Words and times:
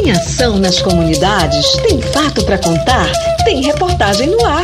Tem 0.00 0.12
ação 0.12 0.58
nas 0.60 0.80
comunidades? 0.80 1.72
Tem 1.82 2.00
fato 2.00 2.44
para 2.44 2.56
contar? 2.56 3.10
Tem 3.44 3.60
reportagem 3.60 4.30
no 4.30 4.46
ar. 4.46 4.62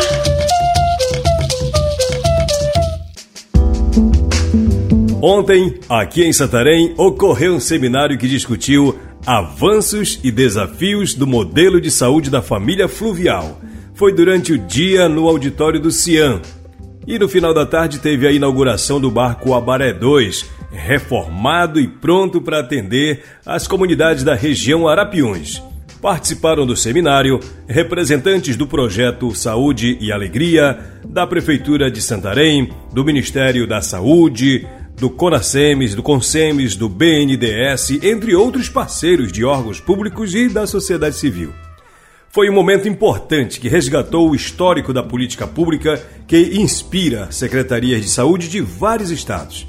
Ontem, 5.20 5.80
aqui 5.88 6.22
em 6.22 6.32
Santarém, 6.32 6.94
ocorreu 6.96 7.54
um 7.54 7.60
seminário 7.60 8.16
que 8.16 8.28
discutiu 8.28 8.96
avanços 9.26 10.20
e 10.22 10.30
desafios 10.30 11.14
do 11.14 11.26
modelo 11.26 11.80
de 11.80 11.90
saúde 11.90 12.30
da 12.30 12.40
família 12.40 12.86
fluvial. 12.86 13.60
Foi 13.92 14.14
durante 14.14 14.52
o 14.52 14.58
dia 14.58 15.08
no 15.08 15.28
auditório 15.28 15.80
do 15.80 15.90
Cian. 15.90 16.40
E 17.06 17.18
no 17.18 17.28
final 17.28 17.52
da 17.52 17.66
tarde 17.66 17.98
teve 17.98 18.26
a 18.26 18.32
inauguração 18.32 19.00
do 19.00 19.10
barco 19.10 19.52
Abaré 19.52 19.92
2, 19.92 20.46
reformado 20.74 21.80
e 21.80 21.86
pronto 21.86 22.40
para 22.40 22.60
atender 22.60 23.22
as 23.46 23.66
comunidades 23.66 24.24
da 24.24 24.34
região 24.34 24.88
Arapiuns. 24.88 25.62
Participaram 26.02 26.66
do 26.66 26.76
seminário 26.76 27.40
representantes 27.66 28.56
do 28.56 28.66
projeto 28.66 29.34
Saúde 29.34 29.96
e 30.00 30.12
Alegria, 30.12 30.78
da 31.08 31.26
Prefeitura 31.26 31.90
de 31.90 32.02
Santarém, 32.02 32.70
do 32.92 33.04
Ministério 33.04 33.66
da 33.66 33.80
Saúde, 33.80 34.66
do 34.98 35.08
CONASEMES, 35.08 35.94
do 35.94 36.02
CONSEMES, 36.02 36.76
do 36.76 36.88
BNDES, 36.88 38.02
entre 38.02 38.34
outros 38.34 38.68
parceiros 38.68 39.32
de 39.32 39.44
órgãos 39.44 39.80
públicos 39.80 40.34
e 40.34 40.48
da 40.48 40.66
sociedade 40.66 41.16
civil. 41.16 41.52
Foi 42.28 42.50
um 42.50 42.52
momento 42.52 42.88
importante 42.88 43.60
que 43.60 43.68
resgatou 43.68 44.28
o 44.28 44.34
histórico 44.34 44.92
da 44.92 45.02
política 45.02 45.46
pública 45.46 46.02
que 46.26 46.58
inspira 46.58 47.30
secretarias 47.30 48.02
de 48.02 48.08
saúde 48.08 48.48
de 48.48 48.60
vários 48.60 49.10
estados. 49.10 49.66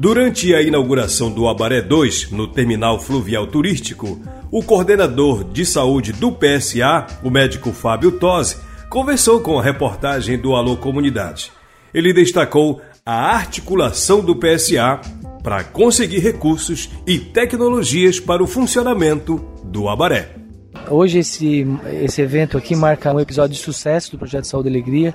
Durante 0.00 0.54
a 0.54 0.62
inauguração 0.62 1.30
do 1.30 1.46
Abaré 1.46 1.82
2, 1.82 2.30
no 2.30 2.48
terminal 2.48 2.98
fluvial 2.98 3.46
turístico, 3.46 4.18
o 4.50 4.62
coordenador 4.62 5.44
de 5.44 5.66
saúde 5.66 6.10
do 6.10 6.32
PSA, 6.32 7.06
o 7.22 7.28
médico 7.28 7.70
Fábio 7.70 8.12
Tosi, 8.12 8.56
conversou 8.88 9.40
com 9.40 9.58
a 9.58 9.62
reportagem 9.62 10.38
do 10.38 10.54
Alô 10.54 10.74
Comunidade. 10.78 11.52
Ele 11.92 12.14
destacou 12.14 12.80
a 13.04 13.34
articulação 13.36 14.24
do 14.24 14.34
PSA 14.34 15.02
para 15.42 15.62
conseguir 15.64 16.20
recursos 16.20 16.88
e 17.06 17.18
tecnologias 17.18 18.18
para 18.18 18.42
o 18.42 18.46
funcionamento 18.46 19.36
do 19.64 19.86
Abaré. 19.86 20.39
Hoje 20.88 21.18
esse, 21.18 21.66
esse 22.02 22.20
evento 22.20 22.58
aqui 22.58 22.74
marca 22.74 23.12
um 23.12 23.20
episódio 23.20 23.54
de 23.54 23.62
sucesso 23.62 24.12
do 24.12 24.18
Projeto 24.18 24.44
Saúde 24.44 24.68
e 24.68 24.72
Alegria, 24.72 25.14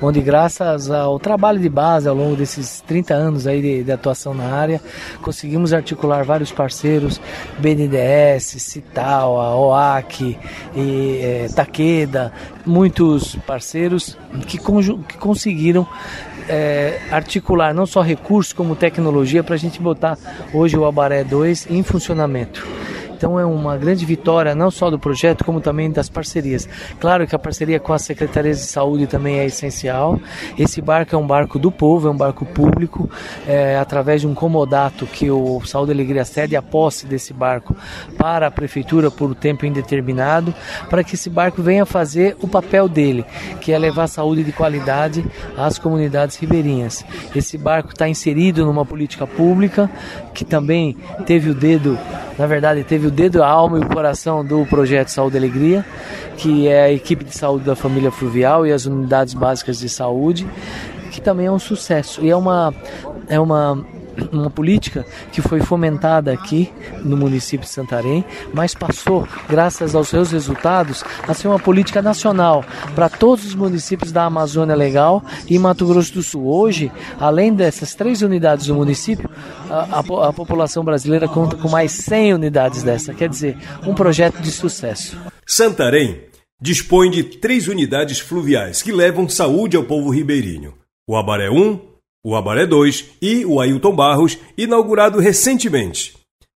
onde 0.00 0.20
graças 0.20 0.90
ao 0.90 1.18
trabalho 1.18 1.58
de 1.58 1.68
base 1.68 2.08
ao 2.08 2.14
longo 2.14 2.36
desses 2.36 2.80
30 2.82 3.14
anos 3.14 3.46
aí 3.46 3.60
de, 3.60 3.84
de 3.84 3.92
atuação 3.92 4.34
na 4.34 4.44
área, 4.44 4.80
conseguimos 5.22 5.72
articular 5.72 6.24
vários 6.24 6.52
parceiros, 6.52 7.20
BNDES, 7.58 8.62
Cital, 8.62 9.40
a 9.40 9.56
OAC, 9.56 10.38
e, 10.74 11.20
é, 11.22 11.46
Taqueda, 11.54 12.32
muitos 12.64 13.36
parceiros 13.46 14.16
que, 14.46 14.58
que 14.58 15.18
conseguiram 15.18 15.86
é, 16.48 17.00
articular 17.10 17.74
não 17.74 17.86
só 17.86 18.00
recursos 18.00 18.52
como 18.52 18.76
tecnologia 18.76 19.42
para 19.42 19.54
a 19.54 19.58
gente 19.58 19.80
botar 19.80 20.16
hoje 20.52 20.76
o 20.76 20.84
Abaré 20.84 21.24
2 21.24 21.68
em 21.70 21.82
funcionamento. 21.82 22.66
Então 23.16 23.40
é 23.40 23.46
uma 23.46 23.76
grande 23.78 24.04
vitória 24.04 24.54
não 24.54 24.70
só 24.70 24.90
do 24.90 24.98
projeto, 24.98 25.42
como 25.42 25.60
também 25.60 25.90
das 25.90 26.08
parcerias. 26.08 26.68
Claro 27.00 27.26
que 27.26 27.34
a 27.34 27.38
parceria 27.38 27.80
com 27.80 27.92
as 27.92 28.02
secretarias 28.02 28.58
de 28.58 28.64
saúde 28.64 29.06
também 29.06 29.38
é 29.38 29.46
essencial. 29.46 30.20
Esse 30.58 30.82
barco 30.82 31.14
é 31.14 31.18
um 31.18 31.26
barco 31.26 31.58
do 31.58 31.72
povo, 31.72 32.08
é 32.08 32.10
um 32.10 32.16
barco 32.16 32.44
público, 32.44 33.08
é, 33.46 33.78
através 33.78 34.20
de 34.20 34.26
um 34.26 34.34
comodato 34.34 35.06
que 35.06 35.30
o 35.30 35.64
Saúde 35.64 35.92
e 35.92 35.94
Alegria 35.94 36.24
cede 36.24 36.56
a 36.56 36.62
posse 36.62 37.06
desse 37.06 37.32
barco 37.32 37.74
para 38.18 38.48
a 38.48 38.50
prefeitura 38.50 39.10
por 39.10 39.34
tempo 39.34 39.64
indeterminado, 39.64 40.54
para 40.90 41.02
que 41.02 41.14
esse 41.14 41.30
barco 41.30 41.62
venha 41.62 41.86
fazer 41.86 42.36
o 42.42 42.48
papel 42.48 42.88
dele, 42.88 43.24
que 43.60 43.72
é 43.72 43.78
levar 43.78 44.08
saúde 44.08 44.44
de 44.44 44.52
qualidade 44.52 45.24
às 45.56 45.78
comunidades 45.78 46.36
ribeirinhas. 46.36 47.04
Esse 47.34 47.56
barco 47.56 47.90
está 47.90 48.08
inserido 48.08 48.66
numa 48.66 48.84
política 48.84 49.26
pública 49.26 49.90
que 50.34 50.44
também 50.44 50.96
teve 51.24 51.50
o 51.50 51.54
dedo, 51.54 51.98
na 52.38 52.46
verdade, 52.46 52.84
teve 52.84 53.06
o 53.06 53.10
dedo, 53.10 53.42
a 53.42 53.48
alma 53.48 53.78
e 53.78 53.82
o 53.82 53.88
coração 53.88 54.44
do 54.44 54.66
projeto 54.66 55.08
Saúde 55.08 55.36
e 55.36 55.38
Alegria, 55.38 55.84
que 56.36 56.68
é 56.68 56.82
a 56.84 56.92
equipe 56.92 57.24
de 57.24 57.36
saúde 57.36 57.64
da 57.64 57.74
família 57.74 58.10
fluvial 58.10 58.66
e 58.66 58.72
as 58.72 58.84
unidades 58.84 59.32
básicas 59.32 59.78
de 59.78 59.88
saúde, 59.88 60.46
que 61.10 61.20
também 61.20 61.46
é 61.46 61.50
um 61.50 61.58
sucesso. 61.58 62.22
E 62.22 62.28
é 62.28 62.36
uma, 62.36 62.74
é 63.28 63.40
uma 63.40 63.84
uma 64.32 64.50
política 64.50 65.04
que 65.32 65.40
foi 65.40 65.60
fomentada 65.60 66.32
aqui 66.32 66.72
no 67.02 67.16
município 67.16 67.66
de 67.66 67.72
Santarém, 67.72 68.24
mas 68.52 68.74
passou, 68.74 69.26
graças 69.48 69.94
aos 69.94 70.08
seus 70.08 70.30
resultados, 70.30 71.04
a 71.26 71.34
ser 71.34 71.48
uma 71.48 71.58
política 71.58 72.00
nacional 72.00 72.64
para 72.94 73.08
todos 73.08 73.44
os 73.44 73.54
municípios 73.54 74.12
da 74.12 74.24
Amazônia 74.24 74.74
Legal 74.74 75.22
e 75.48 75.58
Mato 75.58 75.86
Grosso 75.86 76.14
do 76.14 76.22
Sul. 76.22 76.46
Hoje, 76.46 76.90
além 77.18 77.52
dessas 77.54 77.94
três 77.94 78.22
unidades 78.22 78.66
do 78.66 78.74
município, 78.74 79.28
a, 79.70 80.00
a, 80.00 80.28
a 80.28 80.32
população 80.32 80.84
brasileira 80.84 81.28
conta 81.28 81.56
com 81.56 81.68
mais 81.68 81.92
100 81.92 82.34
unidades 82.34 82.82
dessa, 82.82 83.14
quer 83.14 83.28
dizer, 83.28 83.56
um 83.86 83.94
projeto 83.94 84.40
de 84.40 84.50
sucesso. 84.50 85.16
Santarém 85.46 86.26
dispõe 86.60 87.10
de 87.10 87.22
três 87.22 87.68
unidades 87.68 88.18
fluviais 88.18 88.82
que 88.82 88.92
levam 88.92 89.28
saúde 89.28 89.76
ao 89.76 89.84
povo 89.84 90.10
ribeirinho. 90.10 90.74
O 91.06 91.16
Abaré 91.16 91.50
1, 91.50 91.95
o 92.26 92.34
Abaré 92.34 92.66
2 92.66 93.10
e 93.22 93.46
o 93.46 93.60
Ailton 93.60 93.94
Barros, 93.94 94.36
inaugurado 94.58 95.20
recentemente. 95.20 96.14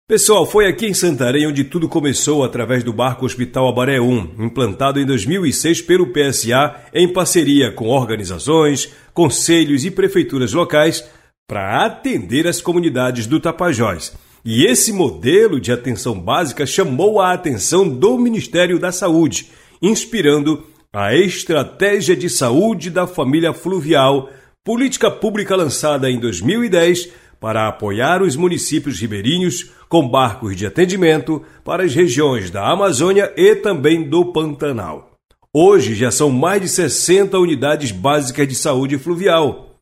Pessoal, 0.07 0.45
foi 0.45 0.65
aqui 0.65 0.85
em 0.85 0.93
Santarém 0.93 1.45
onde 1.45 1.65
tudo 1.65 1.89
começou 1.89 2.41
através 2.41 2.85
do 2.85 2.93
barco 2.93 3.25
Hospital 3.25 3.67
Abaré 3.67 3.99
1, 3.99 4.45
implantado 4.45 4.97
em 4.97 5.05
2006 5.05 5.81
pelo 5.81 6.13
PSA 6.13 6.73
em 6.93 7.11
parceria 7.11 7.69
com 7.69 7.89
organizações, 7.89 8.93
conselhos 9.13 9.83
e 9.83 9.91
prefeituras 9.91 10.53
locais 10.53 11.03
para 11.45 11.85
atender 11.85 12.47
as 12.47 12.61
comunidades 12.61 13.27
do 13.27 13.37
Tapajós. 13.37 14.13
E 14.45 14.65
esse 14.65 14.93
modelo 14.93 15.59
de 15.59 15.73
atenção 15.73 16.17
básica 16.17 16.65
chamou 16.65 17.19
a 17.19 17.33
atenção 17.33 17.85
do 17.85 18.17
Ministério 18.17 18.79
da 18.79 18.93
Saúde, 18.93 19.51
inspirando 19.81 20.65
a 20.95 21.13
estratégia 21.13 22.15
de 22.15 22.29
saúde 22.29 22.89
da 22.89 23.05
família 23.05 23.53
fluvial 23.53 24.29
política 24.67 25.09
pública 25.09 25.55
lançada 25.55 26.11
em 26.11 26.19
2010 26.19 27.07
para 27.39 27.69
apoiar 27.69 28.21
os 28.21 28.35
municípios 28.35 28.99
ribeirinhos 28.99 29.71
com 29.87 30.05
barcos 30.05 30.57
de 30.57 30.65
atendimento 30.65 31.41
para 31.63 31.83
as 31.83 31.95
regiões 31.95 32.51
da 32.51 32.69
Amazônia 32.69 33.31
e 33.37 33.55
também 33.55 34.09
do 34.09 34.33
Pantanal. 34.33 35.11
Hoje 35.53 35.95
já 35.95 36.11
são 36.11 36.29
mais 36.29 36.61
de 36.61 36.67
60 36.67 37.39
unidades 37.39 37.91
básicas 37.91 38.45
de 38.45 38.55
saúde 38.55 38.97
fluvial. 38.97 39.79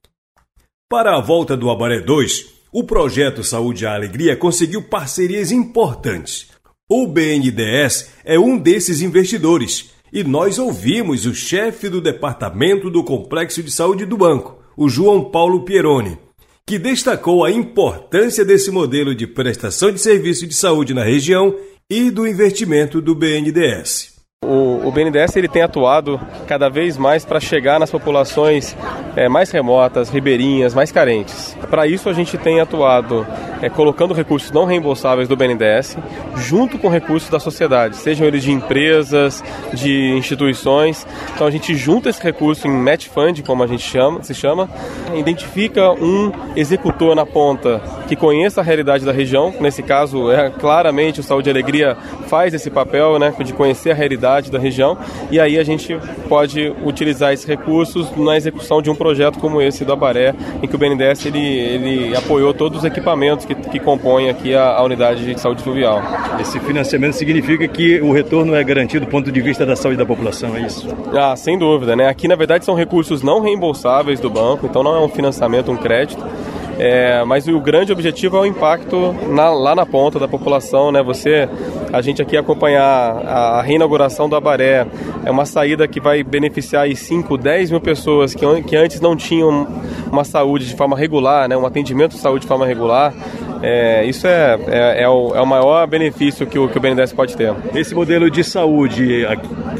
Para 0.88 1.17
a 1.17 1.19
volta 1.19 1.57
do 1.57 1.72
Abaré 1.72 2.02
2, 2.02 2.46
o 2.72 2.84
projeto 2.84 3.44
Saúde 3.44 3.85
e 3.85 3.88
Alegria 3.88 4.35
conseguiu 4.35 4.84
parcerias 4.84 5.52
importantes. 5.52 6.50
O 6.88 7.07
BNDES 7.07 8.12
é 8.23 8.38
um 8.38 8.56
desses 8.56 9.02
investidores 9.02 9.90
e 10.13 10.23
nós 10.23 10.59
ouvimos 10.59 11.25
o 11.25 11.34
chefe 11.34 11.90
do 11.90 12.00
departamento 12.00 12.91
do 12.91 13.03
Complexo 13.03 13.63
de 13.63 13.72
Saúde 13.72 14.06
do 14.06 14.16
banco, 14.16 14.63
o 14.78 14.90
João 14.90 15.24
Paulo 15.24 15.63
Pieroni, 15.63 16.18
que 16.66 16.80
destacou 16.80 17.44
a 17.44 17.52
importância 17.52 18.44
desse 18.44 18.72
modelo 18.72 19.13
de 19.13 19.28
prestação 19.28 19.91
de 19.91 20.00
serviço 20.00 20.47
de 20.47 20.53
saúde 20.53 20.94
na 20.94 21.03
região 21.03 21.56
e 21.90 22.09
do 22.09 22.28
investimento 22.28 23.00
do 23.00 23.14
BNDES. 23.14 24.16
O, 24.44 24.75
o 24.85 24.91
BNDES 24.91 25.35
ele 25.35 25.47
tem 25.47 25.63
atuado 25.63 26.22
cada 26.47 26.69
vez 26.69 26.96
mais 26.96 27.25
para 27.25 27.40
chegar 27.40 27.79
nas 27.79 27.90
populações 27.90 28.78
é, 29.16 29.28
mais 29.28 29.50
remotas, 29.50 30.09
ribeirinhas, 30.09 30.75
mais 30.75 30.91
carentes. 30.91 31.57
Para 31.72 31.88
isso 31.88 32.07
a 32.07 32.13
gente 32.13 32.38
tem 32.38 32.62
atuado 32.62 33.25
é, 33.63 33.69
colocando 33.69 34.13
recursos 34.13 34.51
não 34.51 34.63
reembolsáveis 34.66 35.28
do 35.28 35.35
BNDES 35.35 35.97
junto 36.38 36.78
com 36.78 36.88
recursos 36.88 37.29
da 37.29 37.40
sociedade, 37.40 37.97
sejam 37.97 38.28
eles 38.28 38.43
de 38.43 38.52
empresas, 38.52 39.43
de 39.73 40.11
instituições. 40.16 41.08
Então 41.34 41.47
a 41.47 41.52
gente 41.52 41.76
junta 41.76 42.09
esse 42.09 42.22
recurso 42.22 42.67
em 42.67 42.72
match 42.72 43.08
fund, 43.08 43.41
como 43.41 43.64
a 43.64 43.67
gente 43.67 43.84
chama, 43.84 44.22
se 44.22 44.35
chama, 44.35 44.70
identifica 45.16 45.91
um 45.93 46.31
executor 46.55 47.16
na 47.16 47.26
ponta 47.26 47.81
que 48.08 48.16
conheça 48.16 48.61
a 48.61 48.64
realidade 48.64 49.03
da 49.03 49.11
região. 49.11 49.52
Nesse 49.59 49.81
caso, 49.81 50.31
é 50.31 50.52
claramente 50.52 51.22
o 51.22 51.23
Saúde 51.23 51.49
e 51.49 51.52
Alegria 51.52 51.97
faz 52.28 52.53
esse 52.53 52.70
papel, 52.70 53.17
né, 53.17 53.34
de 53.43 53.53
conhecer 53.53 53.91
a 53.91 53.96
realidade 53.96 54.52
da 54.52 54.59
região. 54.59 54.75
E 55.32 55.40
aí 55.40 55.58
a 55.58 55.64
gente 55.64 55.98
pode 56.28 56.74
utilizar 56.84 57.34
esses 57.34 57.46
recursos 57.46 58.16
na 58.16 58.36
execução 58.38 58.82
de 58.82 58.90
um 58.90 58.96
projeto 58.96 59.40
como 59.40 59.62
esse 59.62 59.86
do 59.86 59.94
Abaré, 59.94 60.34
em 60.62 60.68
que 60.68 60.76
o 60.76 60.78
BNDES 60.78 61.26
ele, 61.26 61.40
ele 61.40 62.16
apoiou 62.16 62.54
todos 62.54 62.80
os 62.80 62.86
equipamentos 62.86 63.46
que, 63.46 63.56
que 63.56 63.80
compõem 63.80 64.30
aqui 64.30 64.56
a, 64.56 64.76
a 64.76 64.84
unidade 64.84 65.26
de 65.26 65.40
saúde 65.40 65.64
fluvial. 65.64 66.02
Esse 66.40 66.60
financiamento 66.60 67.14
significa 67.14 67.68
que 67.68 68.02
o 68.02 68.12
retorno 68.12 68.56
é 68.56 68.64
garantido 68.64 69.06
do 69.06 69.12
ponto 69.12 69.32
de 69.32 69.42
vista 69.42 69.66
da 69.66 69.76
saúde 69.76 69.98
da 69.98 70.06
população, 70.06 70.56
é 70.56 70.62
isso? 70.62 70.88
Ah, 71.14 71.36
sem 71.36 71.58
dúvida, 71.58 71.96
né? 71.96 72.08
Aqui 72.08 72.28
na 72.28 72.36
verdade 72.36 72.66
são 72.66 72.76
recursos 72.76 73.22
não 73.22 73.42
reembolsáveis 73.42 74.20
do 74.20 74.30
banco, 74.30 74.66
então 74.66 74.84
não 74.84 74.96
é 74.96 75.00
um 75.00 75.10
financiamento, 75.10 75.72
um 75.72 75.78
crédito 75.78 76.24
É, 76.78 77.24
mas 77.24 77.48
o 77.48 77.60
grande 77.60 77.92
objetivo 77.92 78.38
é 78.38 78.42
o 78.42 78.46
impacto 78.46 79.14
na, 79.30 79.50
lá 79.50 79.74
na 79.74 79.86
ponta 79.86 80.20
da 80.20 80.28
população, 80.28 80.92
né? 80.92 81.02
Você, 81.02 81.48
a 81.92 82.02
gente 82.02 82.22
aqui 82.22 82.36
acompanhar 82.36 82.84
a, 82.84 83.62
reinauguração 83.62 84.28
do 84.28 84.36
Abaré, 84.36 84.86
é 85.24 85.32
uma 85.32 85.46
saída 85.46 85.88
que 85.88 86.00
vai 86.02 86.22
beneficiar 86.24 86.84
aí 86.84 86.96
5, 86.96 87.38
10 87.38 87.72
mil 87.72 87.82
pessoas 87.82 88.34
que, 88.34 88.46
que 88.64 88.76
antes 88.76 89.00
não 89.00 89.16
tinham 89.16 89.68
uma 90.12 90.24
saúde 90.24 90.68
de 90.68 90.76
forma 90.76 90.98
regular, 90.98 91.48
né? 91.48 91.56
um 91.56 91.66
atendimento 91.66 92.12
de 92.12 92.20
saúde 92.20 92.42
de 92.42 92.48
forma 92.48 92.66
regular. 92.66 93.14
É, 93.61 94.05
isso 94.05 94.28
é, 94.28 94.57
é, 94.67 95.03
é, 95.03 95.09
o, 95.09 95.35
é 95.35 95.41
o 95.41 95.46
maior 95.46 95.85
benefício 95.87 96.46
que 96.46 96.57
o, 96.57 96.67
que 96.67 96.78
o 96.78 96.81
BNDES 96.81 97.13
pode 97.13 97.35
ter. 97.35 97.53
Esse 97.73 97.96
modelo 97.96 98.29
de 98.29 98.43
saúde 98.43 99.25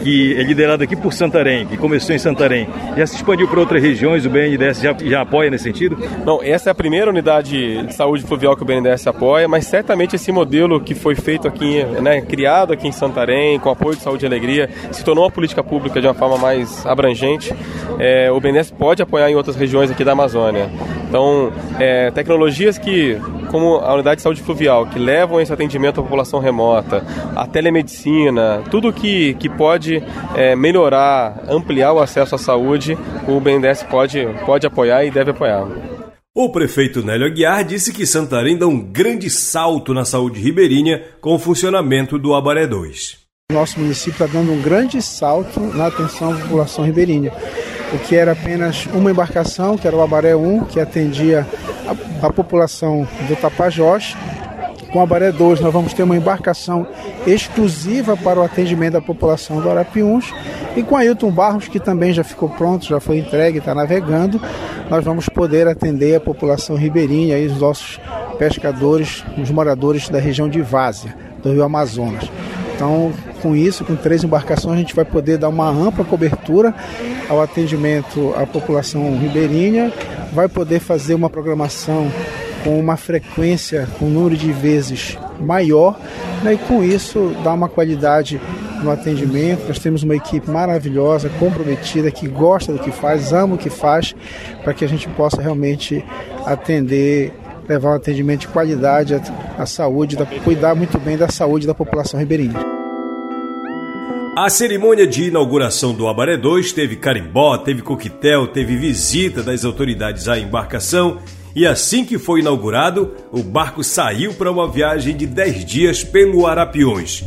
que 0.04 0.36
é 0.38 0.44
liderado 0.44 0.84
aqui 0.84 0.96
por 0.96 1.14
Santarém, 1.14 1.66
que 1.66 1.78
começou 1.78 2.16
em 2.16 2.20
Santarém, 2.20 2.68
já 2.98 3.08
se 3.08 3.16
expandiu 3.16 3.48
para 3.48 3.60
outras 3.60 3.82
regiões, 3.82 4.26
o 4.26 4.30
BNDES 4.30 4.82
já, 4.82 4.96
já 5.04 5.22
apoia 5.22 5.50
nesse 5.50 5.64
sentido? 5.64 5.98
Não, 6.26 6.42
essa 6.42 6.70
é 6.70 6.72
a 6.72 6.76
primeira 6.76 7.10
unidade 7.10 7.84
de 7.84 7.94
saúde 7.94 8.24
fluvial 8.24 8.56
que 8.56 8.64
o 8.64 8.66
BNDES 8.66 9.08
apoia, 9.08 9.48
mas 9.48 9.66
certamente 9.66 10.16
esse 10.16 10.32
modelo 10.32 10.80
que 10.80 10.94
foi 10.94 11.16
feito 11.16 11.48
aqui, 11.48 11.84
né, 12.02 12.22
criado 12.22 12.74
aqui 12.74 12.88
em 12.88 12.92
Santarém, 12.92 13.60
com 13.60 13.70
apoio 13.70 13.96
de 13.96 14.02
saúde 14.02 14.26
e 14.26 14.28
alegria, 14.28 14.70
se 14.92 15.04
tornou 15.04 15.24
uma 15.24 15.32
política 15.32 15.64
pública 15.64 16.00
de 16.00 16.08
uma 16.08 16.14
forma 16.14 16.38
mais 16.38 16.86
abrangente, 16.86 17.54
é, 18.00 18.32
o 18.32 18.40
BNDES 18.40 18.72
pode 18.72 19.02
apoiar 19.02 19.30
em 19.30 19.36
outras 19.36 19.56
regiões 19.56 19.90
aqui 19.92 20.04
da 20.04 20.12
Amazônia. 20.12 20.70
Então, 21.08 21.52
é, 21.80 22.12
tecnologias 22.12 22.78
que 22.78 23.18
como 23.56 23.76
a 23.78 23.94
unidade 23.94 24.18
de 24.18 24.22
saúde 24.22 24.42
fluvial, 24.42 24.86
que 24.86 25.00
levam 25.00 25.40
esse 25.40 25.54
atendimento 25.54 26.02
à 26.02 26.04
população 26.04 26.42
remota, 26.42 27.06
a 27.34 27.48
telemedicina, 27.48 28.62
tudo 28.70 28.92
que, 28.92 29.34
que 29.36 29.48
pode 29.48 30.04
é, 30.36 30.58
melhorar, 30.58 31.46
ampliar 31.48 31.94
o 31.94 32.00
acesso 32.00 32.36
à 32.36 32.38
saúde, 32.38 32.98
o 33.26 33.40
BNDES 33.40 33.84
pode, 33.84 34.28
pode 34.46 34.68
apoiar 34.68 35.06
e 35.06 35.12
deve 35.12 35.32
apoiar. 35.32 35.66
O 36.36 36.50
prefeito 36.50 37.02
Nélio 37.02 37.28
Aguiar 37.28 37.64
disse 37.64 37.94
que 37.94 38.06
Santarém 38.06 38.58
dá 38.58 38.68
um 38.68 38.78
grande 38.78 39.30
salto 39.30 39.94
na 39.94 40.04
saúde 40.04 40.42
ribeirinha 40.42 41.02
com 41.22 41.34
o 41.34 41.40
funcionamento 41.40 42.20
do 42.20 42.36
Abaré 42.36 42.68
2. 42.68 43.20
Nosso 43.54 43.80
município 43.80 44.22
está 44.22 44.26
dando 44.26 44.52
um 44.52 44.62
grande 44.62 45.02
salto 45.02 45.62
na 45.62 45.88
atenção 45.88 46.34
à 46.34 46.36
população 46.36 46.84
ribeirinha 46.84 47.32
o 47.94 48.00
que 48.00 48.16
era 48.16 48.32
apenas 48.32 48.86
uma 48.88 49.12
embarcação, 49.12 49.78
que 49.78 49.88
era 49.88 49.96
o 49.96 50.02
Abaré 50.02 50.36
1, 50.36 50.66
que 50.66 50.80
atendia 50.80 51.48
a, 52.22 52.28
a 52.28 52.34
população 52.34 53.08
do 53.28 53.36
Tapajós. 53.36 54.16
Com 54.92 55.00
o 55.00 55.02
Abaré 55.02 55.32
2, 55.32 55.60
nós 55.60 55.74
vamos 55.74 55.94
ter 55.94 56.04
uma 56.04 56.16
embarcação 56.16 56.88
exclusiva 57.28 58.16
para 58.16 58.40
o 58.40 58.44
atendimento 58.44 58.94
da 58.94 59.02
população 59.02 59.60
do 59.60 59.70
Arapiuns. 59.70 60.34
E 60.76 60.84
com 60.84 60.96
Ailton 60.96 61.32
Barros, 61.32 61.68
que 61.68 61.80
também 61.80 62.14
já 62.14 62.24
ficou 62.24 62.50
pronto, 62.50 62.86
já 62.86 63.00
foi 63.00 63.18
entregue, 63.18 63.58
está 63.58 63.76
navegando, 63.76 64.40
nós 64.90 65.04
vamos 65.04 65.28
poder 65.28 65.68
atender 65.68 66.16
a 66.16 66.20
população 66.20 66.76
ribeirinha 66.76 67.38
e 67.38 67.48
os 67.48 67.60
nossos 67.60 68.00
pescadores, 68.38 69.24
os 69.38 69.52
moradores 69.52 70.10
da 70.10 70.20
região 70.20 70.48
de 70.48 70.62
Várzea, 70.62 71.16
do 71.42 71.52
Rio 71.52 71.64
Amazonas. 71.64 72.30
Então, 72.76 73.14
com 73.42 73.56
isso, 73.56 73.86
com 73.86 73.96
três 73.96 74.24
embarcações, 74.24 74.76
a 74.76 74.80
gente 74.80 74.94
vai 74.94 75.06
poder 75.06 75.38
dar 75.38 75.50
uma 75.50 75.70
ampla 75.70 76.04
cobertura 76.04 76.76
ao 77.30 77.42
atendimento 77.42 78.34
à 78.36 78.46
população 78.46 79.18
ribeirinha, 79.18 79.94
vai 80.34 80.50
poder 80.50 80.80
fazer 80.80 81.14
uma 81.14 81.30
programação 81.30 82.12
com 82.64 82.78
uma 82.80 82.98
frequência, 82.98 83.88
com 83.98 84.06
um 84.06 84.10
número 84.10 84.36
de 84.36 84.52
vezes 84.52 85.18
maior, 85.40 85.98
né, 86.44 86.54
e 86.54 86.58
com 86.58 86.84
isso 86.84 87.34
dar 87.44 87.54
uma 87.54 87.70
qualidade 87.70 88.42
no 88.84 88.92
atendimento. 88.92 89.68
Nós 89.68 89.80
temos 89.80 90.04
uma 90.04 90.16
equipe 90.16 90.50
maravilhosa, 90.50 91.30
comprometida, 91.40 92.12
que 92.12 92.28
gosta 92.28 92.74
do 92.74 92.80
que 92.80 92.92
faz, 92.92 93.32
ama 93.32 93.56
o 93.56 93.58
que 93.58 93.70
faz, 93.70 94.16
para 94.64 94.74
que 94.74 94.84
a 94.84 94.88
gente 94.88 95.08
possa 95.10 95.42
realmente 95.42 96.04
atender 96.46 97.32
levar 97.68 97.92
um 97.92 97.96
atendimento 97.96 98.42
de 98.42 98.48
qualidade 98.48 99.16
à, 99.58 99.66
saúde, 99.66 100.16
da, 100.16 100.26
cuidar 100.26 100.76
muito 100.76 101.00
bem 101.00 101.18
da 101.18 101.30
saúde 101.30 101.66
da 101.66 101.74
população 101.74 102.20
ribeirinha. 102.20 102.60
A 104.38 104.50
cerimônia 104.50 105.08
de 105.08 105.30
inauguração 105.30 105.94
do 105.94 106.08
Abaré 106.08 106.36
2 106.38 106.74
teve 106.74 106.98
carimbó, 106.98 107.58
teve 107.58 107.82
coquetel, 107.82 108.48
teve 108.48 108.76
visita 108.76 109.42
das 109.42 109.64
autoridades 109.64 110.28
à 110.28 110.38
embarcação 110.38 111.20
e 111.56 111.66
assim 111.66 112.04
que 112.04 112.20
foi 112.20 112.42
inaugurado, 112.42 113.14
o 113.32 113.42
barco 113.42 113.82
saiu 113.82 114.34
para 114.34 114.52
uma 114.52 114.70
viagem 114.70 115.16
de 115.16 115.26
10 115.26 115.64
dias 115.64 116.04
pelo 116.04 116.46
Arapiões. 116.46 117.24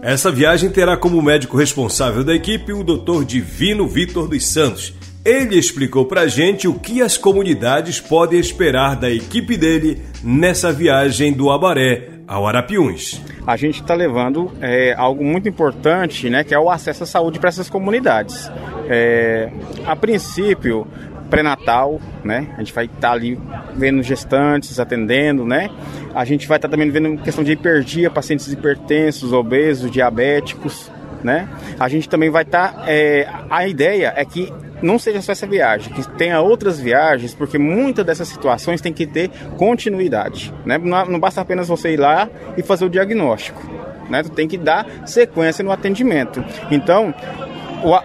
Essa 0.00 0.30
viagem 0.30 0.70
terá 0.70 0.96
como 0.96 1.20
médico 1.20 1.56
responsável 1.56 2.22
da 2.22 2.32
equipe 2.32 2.72
o 2.72 2.84
Dr. 2.84 3.24
Divino 3.24 3.88
Vitor 3.88 4.28
dos 4.28 4.46
Santos, 4.46 4.94
ele 5.28 5.58
explicou 5.58 6.06
pra 6.06 6.26
gente 6.26 6.66
o 6.66 6.72
que 6.72 7.02
as 7.02 7.18
comunidades 7.18 8.00
podem 8.00 8.40
esperar 8.40 8.96
da 8.96 9.10
equipe 9.10 9.58
dele 9.58 10.02
nessa 10.24 10.72
viagem 10.72 11.34
do 11.34 11.50
Abaré 11.50 12.08
ao 12.26 12.46
Arapiuns. 12.46 13.20
A 13.46 13.54
gente 13.54 13.82
está 13.82 13.94
levando 13.94 14.50
é, 14.62 14.94
algo 14.94 15.22
muito 15.22 15.46
importante, 15.46 16.30
né, 16.30 16.44
que 16.44 16.54
é 16.54 16.58
o 16.58 16.70
acesso 16.70 17.02
à 17.02 17.06
saúde 17.06 17.38
para 17.38 17.50
essas 17.50 17.68
comunidades. 17.68 18.50
É, 18.88 19.50
a 19.84 19.94
princípio, 19.94 20.86
pré-natal, 21.28 22.00
né? 22.24 22.48
A 22.56 22.60
gente 22.60 22.72
vai 22.72 22.86
estar 22.86 23.08
tá 23.08 23.12
ali 23.12 23.38
vendo 23.76 24.02
gestantes, 24.02 24.80
atendendo, 24.80 25.44
né? 25.44 25.68
A 26.14 26.24
gente 26.24 26.48
vai 26.48 26.56
estar 26.56 26.68
tá 26.68 26.72
também 26.72 26.90
vendo 26.90 27.18
questão 27.22 27.44
de 27.44 27.52
hiperdia, 27.52 28.10
pacientes 28.10 28.50
hipertensos, 28.50 29.30
obesos, 29.34 29.90
diabéticos, 29.90 30.90
né? 31.22 31.46
A 31.78 31.86
gente 31.86 32.08
também 32.08 32.30
vai 32.30 32.44
estar. 32.44 32.72
Tá, 32.72 32.84
é, 32.86 33.28
a 33.50 33.68
ideia 33.68 34.14
é 34.16 34.24
que 34.24 34.50
não 34.82 34.98
seja 34.98 35.20
só 35.20 35.32
essa 35.32 35.46
viagem, 35.46 35.92
que 35.92 36.08
tenha 36.16 36.40
outras 36.40 36.78
viagens, 36.78 37.34
porque 37.34 37.58
muitas 37.58 38.04
dessas 38.04 38.28
situações 38.28 38.80
tem 38.80 38.92
que 38.92 39.06
ter 39.06 39.30
continuidade. 39.56 40.52
Né? 40.64 40.78
Não, 40.78 41.04
não 41.06 41.20
basta 41.20 41.40
apenas 41.40 41.68
você 41.68 41.94
ir 41.94 41.98
lá 41.98 42.28
e 42.56 42.62
fazer 42.62 42.84
o 42.84 42.90
diagnóstico. 42.90 43.60
Né? 44.08 44.22
Tu 44.22 44.30
tem 44.30 44.48
que 44.48 44.56
dar 44.56 44.86
sequência 45.06 45.62
no 45.62 45.70
atendimento. 45.70 46.44
Então, 46.70 47.14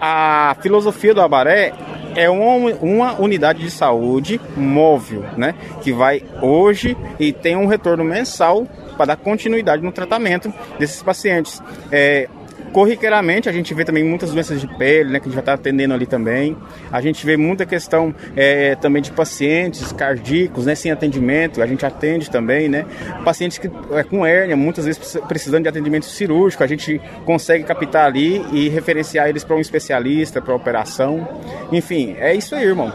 a 0.01 0.55
filosofia 0.61 1.13
do 1.13 1.21
Abaré 1.21 1.73
é 2.15 2.29
uma, 2.29 2.73
uma, 2.75 3.19
unidade 3.19 3.59
de 3.59 3.71
saúde 3.71 4.39
móvel, 4.55 5.25
né? 5.35 5.55
Que 5.81 5.91
vai 5.91 6.23
hoje 6.41 6.95
e 7.19 7.33
tem 7.33 7.55
um 7.55 7.65
retorno 7.65 8.03
mensal 8.03 8.67
para 8.95 9.07
dar 9.07 9.15
continuidade 9.15 9.81
no 9.83 9.91
tratamento 9.91 10.53
desses 10.77 11.01
pacientes. 11.01 11.61
É, 11.91 12.29
Corriqueiramente, 12.73 13.47
a 13.47 13.51
gente 13.51 13.71
vê 13.73 13.85
também 13.85 14.03
muitas 14.03 14.31
doenças 14.31 14.59
de 14.59 14.67
pele, 14.67 15.11
né, 15.11 15.19
que 15.19 15.25
a 15.25 15.29
gente 15.29 15.35
vai 15.35 15.41
estar 15.43 15.53
atendendo 15.53 15.93
ali 15.93 16.07
também. 16.07 16.57
A 16.91 16.99
gente 17.01 17.23
vê 17.23 17.37
muita 17.37 17.67
questão 17.67 18.13
é, 18.35 18.73
também 18.75 18.99
de 18.99 19.11
pacientes 19.11 19.91
cardíacos, 19.91 20.65
né, 20.65 20.73
sem 20.73 20.91
atendimento, 20.91 21.61
a 21.61 21.67
gente 21.67 21.85
atende 21.85 22.31
também, 22.31 22.67
né. 22.67 22.85
Pacientes 23.23 23.59
que, 23.59 23.69
é, 23.91 24.03
com 24.03 24.25
hérnia, 24.25 24.57
muitas 24.57 24.85
vezes 24.85 25.17
precisando 25.27 25.63
de 25.63 25.69
atendimento 25.69 26.05
cirúrgico, 26.05 26.63
a 26.63 26.67
gente 26.67 26.99
consegue 27.25 27.63
captar 27.63 28.07
ali 28.07 28.43
e 28.51 28.69
referenciar 28.69 29.29
eles 29.29 29.43
para 29.43 29.55
um 29.55 29.59
especialista, 29.59 30.41
para 30.41 30.55
operação. 30.55 31.27
Enfim, 31.71 32.15
é 32.17 32.33
isso 32.33 32.55
aí, 32.55 32.63
irmão 32.63 32.91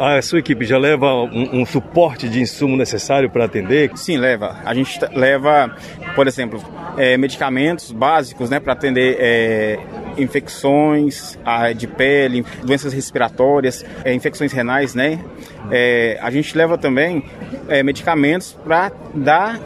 a 0.00 0.22
sua 0.22 0.38
equipe 0.38 0.64
já 0.64 0.78
leva 0.78 1.12
um, 1.12 1.60
um 1.60 1.66
suporte 1.66 2.26
de 2.26 2.40
insumo 2.40 2.74
necessário 2.74 3.28
para 3.28 3.44
atender? 3.44 3.90
Sim, 3.96 4.16
leva. 4.16 4.56
A 4.64 4.72
gente 4.72 4.98
leva, 5.12 5.76
por 6.14 6.26
exemplo, 6.26 6.62
é, 6.96 7.18
medicamentos 7.18 7.92
básicos 7.92 8.48
né, 8.48 8.58
para 8.58 8.72
atender 8.72 9.16
é, 9.20 9.78
infecções 10.16 11.38
de 11.76 11.86
pele, 11.86 12.44
doenças 12.64 12.94
respiratórias, 12.94 13.84
é, 14.02 14.14
infecções 14.14 14.52
renais, 14.52 14.94
né? 14.94 15.22
É, 15.70 16.18
a 16.22 16.30
gente 16.30 16.56
leva 16.56 16.78
também 16.78 17.22
é, 17.68 17.82
medicamentos 17.82 18.56
para 18.64 18.90
dar 19.14 19.60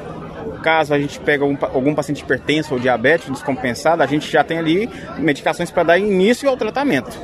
caso 0.63 0.95
a 0.95 0.99
gente 0.99 1.21
pega 1.21 1.45
algum, 1.45 1.57
algum 1.61 1.95
paciente 1.95 2.23
hipertenso 2.23 2.75
ou 2.75 2.81
diabético 2.81 3.31
descompensado, 3.33 4.03
a 4.03 4.07
gente 4.07 4.31
já 4.31 4.43
tem 4.43 4.59
ali 4.59 4.91
medicações 5.19 5.71
para 5.71 5.83
dar 5.83 5.99
início 5.99 6.49
ao 6.49 6.57
tratamento, 6.57 7.17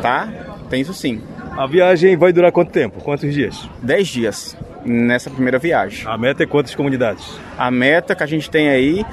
tá? 0.00 0.32
Tem 0.70 0.80
isso 0.80 0.94
sim. 0.94 1.20
A 1.56 1.66
viagem 1.66 2.16
vai 2.16 2.32
durar 2.32 2.50
quanto 2.50 2.72
tempo? 2.72 3.00
Quantos 3.00 3.32
dias? 3.32 3.68
Dez 3.80 4.08
dias 4.08 4.56
nessa 4.84 5.30
primeira 5.30 5.56
viagem. 5.58 6.04
A 6.06 6.18
meta 6.18 6.42
é 6.42 6.46
quantas 6.46 6.74
comunidades? 6.74 7.24
A 7.56 7.70
meta 7.70 8.14
que 8.14 8.22
a 8.24 8.26
gente 8.26 8.50
tem 8.50 8.68
aí, 8.68 9.06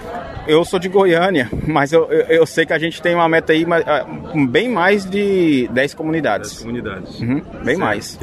eu 0.47 0.65
sou 0.65 0.79
de 0.79 0.89
Goiânia, 0.89 1.49
mas 1.67 1.93
eu, 1.93 2.11
eu, 2.11 2.25
eu 2.37 2.45
sei 2.45 2.65
que 2.65 2.73
a 2.73 2.79
gente 2.79 2.99
tem 2.99 3.13
uma 3.13 3.29
meta 3.29 3.53
aí 3.53 3.63
ah, 3.85 4.05
bem 4.49 4.67
mais 4.67 5.07
de 5.07 5.69
10 5.71 5.93
comunidades. 5.93 6.49
10 6.49 6.61
comunidades. 6.61 7.19
Uhum, 7.19 7.41
bem 7.63 7.75
certo. 7.75 7.79
mais. 7.79 8.19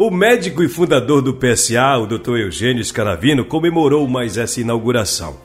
O 0.00 0.10
médico 0.10 0.62
e 0.62 0.68
fundador 0.68 1.22
do 1.22 1.34
PSA, 1.34 1.96
o 1.96 2.06
Dr. 2.06 2.38
Eugênio 2.38 2.84
Scaravino, 2.84 3.44
comemorou 3.44 4.08
mais 4.08 4.36
essa 4.36 4.60
inauguração 4.60 5.36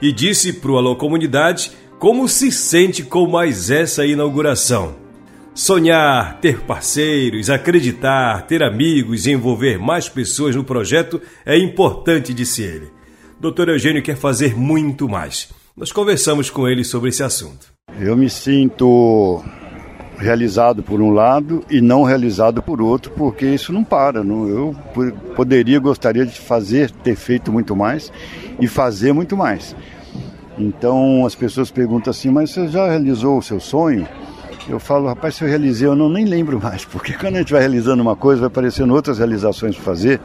e 0.00 0.10
disse 0.10 0.54
para 0.54 0.70
o 0.70 0.78
Alô 0.78 0.96
Comunidade 0.96 1.70
como 1.98 2.26
se 2.28 2.50
sente 2.50 3.02
com 3.02 3.26
mais 3.26 3.70
essa 3.70 4.06
inauguração. 4.06 5.03
Sonhar, 5.54 6.40
ter 6.40 6.62
parceiros, 6.62 7.48
acreditar, 7.48 8.42
ter 8.42 8.60
amigos 8.60 9.24
e 9.24 9.30
envolver 9.30 9.78
mais 9.78 10.08
pessoas 10.08 10.56
no 10.56 10.64
projeto 10.64 11.22
é 11.46 11.56
importante, 11.56 12.34
disse 12.34 12.62
ele. 12.62 12.90
Dr. 13.40 13.68
Eugênio 13.68 14.02
quer 14.02 14.16
fazer 14.16 14.56
muito 14.56 15.08
mais. 15.08 15.50
Nós 15.76 15.92
conversamos 15.92 16.50
com 16.50 16.66
ele 16.66 16.82
sobre 16.82 17.10
esse 17.10 17.22
assunto. 17.22 17.72
Eu 18.00 18.16
me 18.16 18.28
sinto 18.28 19.44
realizado 20.18 20.82
por 20.82 21.00
um 21.00 21.10
lado 21.10 21.64
e 21.70 21.80
não 21.80 22.02
realizado 22.02 22.60
por 22.60 22.82
outro, 22.82 23.12
porque 23.12 23.46
isso 23.46 23.72
não 23.72 23.84
para. 23.84 24.24
Não, 24.24 24.48
eu 24.48 24.76
poderia, 25.36 25.78
gostaria 25.78 26.26
de 26.26 26.36
fazer, 26.36 26.90
ter 26.90 27.14
feito 27.14 27.52
muito 27.52 27.76
mais 27.76 28.12
e 28.58 28.66
fazer 28.66 29.12
muito 29.12 29.36
mais. 29.36 29.76
Então 30.58 31.24
as 31.24 31.36
pessoas 31.36 31.70
perguntam 31.70 32.10
assim, 32.10 32.30
mas 32.30 32.50
você 32.50 32.66
já 32.66 32.88
realizou 32.88 33.38
o 33.38 33.42
seu 33.42 33.60
sonho? 33.60 34.08
Eu 34.68 34.80
falo, 34.80 35.08
rapaz, 35.08 35.34
se 35.34 35.44
eu 35.44 35.48
realizei, 35.48 35.86
eu 35.86 35.94
não 35.94 36.08
nem 36.08 36.24
lembro 36.24 36.60
mais, 36.60 36.84
porque 36.84 37.12
quando 37.18 37.36
a 37.36 37.38
gente 37.38 37.52
vai 37.52 37.60
realizando 37.60 38.02
uma 38.02 38.16
coisa, 38.16 38.40
vai 38.40 38.48
aparecendo 38.48 38.94
outras 38.94 39.18
realizações 39.18 39.74
para 39.74 39.84
fazer. 39.84 40.20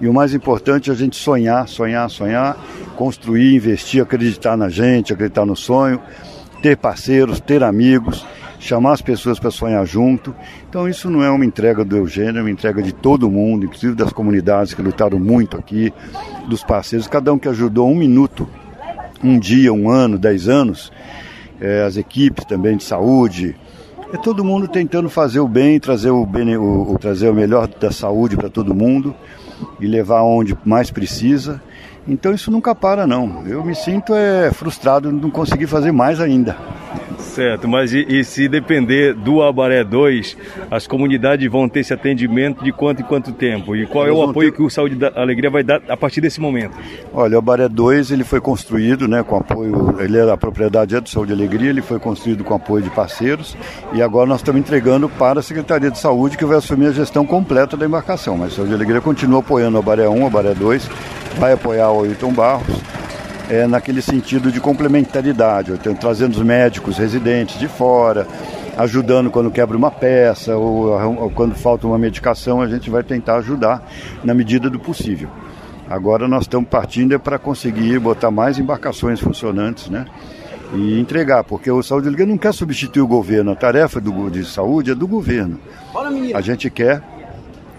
E 0.00 0.08
o 0.08 0.14
mais 0.14 0.34
importante 0.34 0.90
é 0.90 0.92
a 0.92 0.96
gente 0.96 1.16
sonhar, 1.16 1.68
sonhar, 1.68 2.08
sonhar, 2.08 2.56
construir, 2.96 3.56
investir, 3.56 4.02
acreditar 4.02 4.56
na 4.56 4.68
gente, 4.68 5.12
acreditar 5.12 5.44
no 5.44 5.56
sonho, 5.56 6.00
ter 6.62 6.76
parceiros, 6.76 7.40
ter 7.40 7.62
amigos 7.62 8.24
chamar 8.60 8.92
as 8.92 9.02
pessoas 9.02 9.40
para 9.40 9.50
sonhar 9.50 9.84
junto. 9.86 10.34
Então 10.68 10.88
isso 10.88 11.10
não 11.10 11.24
é 11.24 11.30
uma 11.30 11.44
entrega 11.44 11.84
do 11.84 11.96
Eugênio, 11.96 12.38
é 12.38 12.42
uma 12.42 12.50
entrega 12.50 12.82
de 12.82 12.92
todo 12.92 13.30
mundo, 13.30 13.64
inclusive 13.64 13.94
das 13.94 14.12
comunidades 14.12 14.74
que 14.74 14.82
lutaram 14.82 15.18
muito 15.18 15.56
aqui, 15.56 15.92
dos 16.46 16.62
parceiros, 16.62 17.08
cada 17.08 17.32
um 17.32 17.38
que 17.38 17.48
ajudou 17.48 17.90
um 17.90 17.96
minuto, 17.96 18.46
um 19.24 19.38
dia, 19.38 19.72
um 19.72 19.90
ano, 19.90 20.18
dez 20.18 20.48
anos, 20.48 20.92
é, 21.60 21.82
as 21.82 21.96
equipes 21.96 22.44
também 22.44 22.76
de 22.76 22.84
saúde. 22.84 23.56
É 24.12 24.16
todo 24.16 24.44
mundo 24.44 24.66
tentando 24.66 25.08
fazer 25.08 25.38
o 25.38 25.46
bem, 25.46 25.78
trazer 25.78 26.10
o, 26.10 26.26
bem, 26.26 26.56
o, 26.56 26.92
o 26.92 26.98
trazer 26.98 27.28
o 27.28 27.34
melhor 27.34 27.68
da 27.68 27.92
saúde 27.92 28.36
para 28.36 28.50
todo 28.50 28.74
mundo 28.74 29.14
e 29.78 29.86
levar 29.86 30.22
onde 30.22 30.58
mais 30.64 30.90
precisa. 30.90 31.62
Então 32.08 32.34
isso 32.34 32.50
nunca 32.50 32.74
para 32.74 33.06
não. 33.06 33.46
Eu 33.46 33.64
me 33.64 33.74
sinto 33.74 34.12
é, 34.14 34.50
frustrado 34.52 35.12
não 35.12 35.30
conseguir 35.30 35.68
fazer 35.68 35.92
mais 35.92 36.20
ainda. 36.20 36.56
Certo, 37.30 37.68
mas 37.68 37.92
e, 37.92 38.04
e, 38.08 38.24
se 38.24 38.48
depender 38.48 39.14
do 39.14 39.40
Abaré 39.40 39.84
2, 39.84 40.36
as 40.68 40.86
comunidades 40.86 41.48
vão 41.48 41.68
ter 41.68 41.80
esse 41.80 41.94
atendimento 41.94 42.64
de 42.64 42.72
quanto 42.72 43.02
em 43.02 43.04
quanto 43.04 43.32
tempo? 43.32 43.76
E 43.76 43.86
qual 43.86 44.06
é 44.06 44.12
o 44.12 44.22
apoio 44.22 44.50
ter... 44.50 44.56
que 44.56 44.62
o 44.62 44.68
Saúde 44.68 44.96
da 44.96 45.12
Alegria 45.14 45.48
vai 45.48 45.62
dar 45.62 45.80
a 45.88 45.96
partir 45.96 46.20
desse 46.20 46.40
momento? 46.40 46.76
Olha, 47.14 47.36
o 47.36 47.38
Abaré 47.38 47.68
2 47.68 48.10
ele 48.10 48.24
foi 48.24 48.40
construído 48.40 49.06
né, 49.06 49.22
com 49.22 49.36
apoio, 49.36 49.96
ele 50.00 50.18
é 50.18 50.28
a 50.28 50.36
propriedade 50.36 50.96
é 50.96 51.00
do 51.00 51.08
Saúde 51.08 51.32
e 51.32 51.34
Alegria, 51.34 51.70
ele 51.70 51.82
foi 51.82 52.00
construído 52.00 52.42
com 52.42 52.52
apoio 52.52 52.82
de 52.82 52.90
parceiros 52.90 53.56
e 53.92 54.02
agora 54.02 54.26
nós 54.26 54.40
estamos 54.40 54.60
entregando 54.60 55.08
para 55.08 55.38
a 55.38 55.42
Secretaria 55.42 55.90
de 55.90 55.98
Saúde 55.98 56.36
que 56.36 56.44
vai 56.44 56.56
assumir 56.56 56.88
a 56.88 56.92
gestão 56.92 57.24
completa 57.24 57.76
da 57.76 57.86
embarcação. 57.86 58.36
Mas 58.36 58.54
a 58.54 58.56
Saúde 58.56 58.72
e 58.72 58.74
Alegria 58.74 59.00
continua 59.00 59.38
apoiando 59.38 59.76
o 59.76 59.80
Abaré 59.80 60.08
1, 60.08 60.20
o 60.20 60.26
Abaré 60.26 60.52
2, 60.52 60.90
vai 61.38 61.52
apoiar 61.52 61.92
o 61.92 62.02
Ailton 62.02 62.32
Barros 62.32 62.89
é, 63.50 63.66
naquele 63.66 64.00
sentido 64.00 64.52
de 64.52 64.60
complementaridade, 64.60 65.76
tenho, 65.78 65.96
trazendo 65.96 66.32
os 66.34 66.42
médicos 66.42 66.96
residentes 66.96 67.58
de 67.58 67.66
fora, 67.66 68.26
ajudando 68.78 69.28
quando 69.28 69.50
quebra 69.50 69.76
uma 69.76 69.90
peça 69.90 70.56
ou, 70.56 70.90
ou 71.20 71.30
quando 71.30 71.56
falta 71.56 71.84
uma 71.86 71.98
medicação, 71.98 72.62
a 72.62 72.68
gente 72.68 72.88
vai 72.88 73.02
tentar 73.02 73.36
ajudar 73.38 73.84
na 74.22 74.32
medida 74.32 74.70
do 74.70 74.78
possível. 74.78 75.28
Agora 75.88 76.28
nós 76.28 76.42
estamos 76.42 76.68
partindo 76.68 77.12
é 77.12 77.18
para 77.18 77.36
conseguir 77.40 77.98
botar 77.98 78.30
mais 78.30 78.56
embarcações 78.56 79.18
funcionantes, 79.18 79.90
né? 79.90 80.06
E 80.72 81.00
entregar, 81.00 81.42
porque 81.42 81.68
o 81.68 81.82
Saúde 81.82 82.08
Liga 82.08 82.24
não 82.24 82.38
quer 82.38 82.54
substituir 82.54 83.02
o 83.02 83.08
governo, 83.08 83.50
a 83.50 83.56
tarefa 83.56 84.00
do, 84.00 84.30
de 84.30 84.44
saúde 84.44 84.92
é 84.92 84.94
do 84.94 85.08
governo. 85.08 85.58
A 86.32 86.40
gente 86.40 86.70
quer 86.70 87.02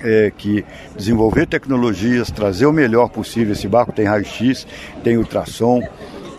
é, 0.04 0.32
que 0.36 0.64
desenvolver 0.96 1.46
tecnologias, 1.46 2.32
trazer 2.32 2.66
o 2.66 2.72
melhor 2.72 3.10
possível. 3.10 3.54
Esse 3.54 3.68
barco 3.68 3.92
tem 3.92 4.06
raio-x, 4.06 4.68
tem 5.04 5.18
ultrassom, 5.18 5.82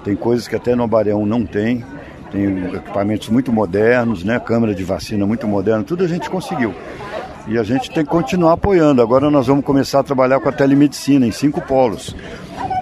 tem 0.04 0.16
coisas 0.16 0.49
que 0.49 0.57
até 0.57 0.75
no 0.75 0.83
Abareão 0.83 1.25
não 1.26 1.45
tem. 1.45 1.85
Tem 2.31 2.75
equipamentos 2.75 3.28
muito 3.28 3.52
modernos, 3.52 4.25
né? 4.25 4.40
câmera 4.40 4.75
de 4.75 4.83
vacina 4.83 5.26
muito 5.26 5.47
moderna, 5.47 5.85
tudo 5.85 6.02
a 6.02 6.09
gente 6.09 6.31
conseguiu. 6.31 6.75
E 7.47 7.59
a 7.59 7.62
gente 7.62 7.90
tem 7.90 8.04
que 8.04 8.11
continuar 8.11 8.52
apoiando. 8.52 9.02
Agora 9.02 9.31
nós 9.31 9.49
vamos 9.49 9.64
começar 9.64 10.00
a 10.00 10.02
trabalhar 10.02 10.40
com 10.40 10.49
a 10.49 10.52
telemedicina 10.52 11.26
em 11.26 11.33
cinco 11.33 11.61
polos. 11.61 12.16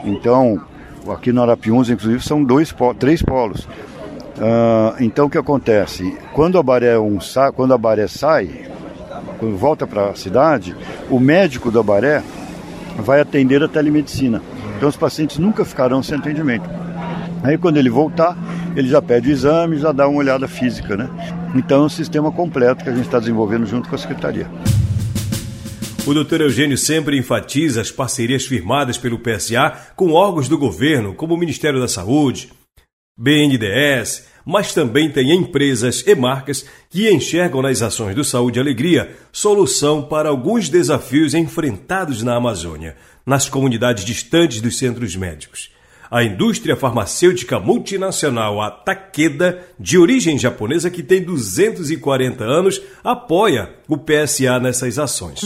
Então, 0.05 0.61
aqui 1.09 1.33
no 1.33 1.43
Arapiuns, 1.43 1.91
inclusive, 1.91 2.23
são 2.23 2.45
dois, 2.45 2.75
três 2.99 3.23
polos. 3.23 3.67
Uh, 4.41 4.97
então 5.01 5.27
o 5.27 5.31
que 5.31 5.37
acontece? 5.37 6.17
Quando 6.33 6.59
a 6.59 6.63
Baré, 6.63 6.99
um, 6.99 7.19
quando 7.55 7.75
a 7.75 7.79
Baré 7.79 8.07
sai, 8.07 8.70
quando 9.41 9.57
volta 9.57 9.87
para 9.87 10.11
a 10.11 10.15
cidade, 10.15 10.77
o 11.09 11.19
médico 11.19 11.71
da 11.71 11.83
Baré 11.83 12.23
vai 12.99 13.23
atender 13.23 13.63
a 13.63 13.69
telemedicina. 13.69 14.43
Então 14.77 14.89
os 14.89 14.97
pacientes 14.97 15.39
nunca 15.39 15.65
ficarão 15.65 16.03
sem 16.03 16.19
atendimento. 16.19 16.69
Aí 17.43 17.57
quando 17.57 17.79
ele 17.79 17.89
voltar, 17.89 18.37
ele 18.77 18.89
já 18.89 19.01
pede 19.01 19.31
o 19.31 19.33
exame, 19.33 19.79
já 19.79 19.93
dá 19.93 20.07
uma 20.07 20.19
olhada 20.19 20.47
física, 20.47 20.95
né? 20.95 21.09
Então 21.55 21.83
é 21.83 21.87
um 21.87 21.89
sistema 21.89 22.31
completo 22.31 22.85
que 22.85 22.91
a 22.91 22.95
gente 22.95 23.07
está 23.07 23.19
desenvolvendo 23.19 23.65
junto 23.65 23.89
com 23.89 23.95
a 23.95 23.99
Secretaria. 23.99 24.47
O 26.07 26.13
Dr. 26.13 26.43
Eugênio 26.43 26.77
sempre 26.77 27.19
enfatiza 27.19 27.81
as 27.81 27.91
parcerias 27.91 28.45
firmadas 28.45 28.99
pelo 28.99 29.19
PSA 29.19 29.73
com 29.97 30.13
órgãos 30.13 30.49
do 30.49 30.59
governo, 30.59 31.15
como 31.15 31.35
o 31.35 31.39
Ministério 31.39 31.81
da 31.81 31.89
Saúde, 31.89 32.51
BNDES, 33.17 34.29
mas 34.45 34.75
também 34.75 35.11
tem 35.11 35.33
empresas 35.33 36.05
e 36.07 36.15
marcas 36.15 36.65
que 36.89 37.11
enxergam 37.11 37.63
nas 37.63 37.83
ações 37.83 38.15
do 38.15 38.25
Saúde 38.25 38.59
e 38.59 38.63
Alegria 38.63 39.17
solução 39.33 40.03
para 40.03 40.29
alguns 40.29 40.69
desafios 40.69 41.35
enfrentados 41.35 42.23
na 42.23 42.37
Amazônia, 42.37 42.97
nas 43.25 43.49
comunidades 43.49 44.05
distantes 44.05 44.61
dos 44.61 44.79
centros 44.79 45.15
médicos. 45.15 45.71
A 46.11 46.25
indústria 46.25 46.75
farmacêutica 46.75 47.61
multinacional, 47.61 48.61
a 48.61 48.69
Takeda, 48.69 49.65
de 49.79 49.97
origem 49.97 50.37
japonesa 50.37 50.91
que 50.91 51.05
tem 51.05 51.23
240 51.23 52.43
anos, 52.43 52.83
apoia 53.05 53.71
o 53.87 53.97
PSA 53.97 54.59
nessas 54.59 54.99
ações. 54.99 55.43